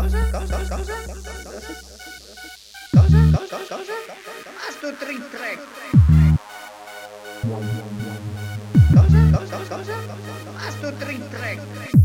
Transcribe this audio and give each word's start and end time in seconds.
Mas 0.00 0.12
do 4.80 4.92
trintrec. 4.92 5.60
Mas 10.54 10.74
do 10.76 10.92
trintrec. 10.92 11.99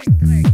click, 0.00 0.18
click. 0.20 0.49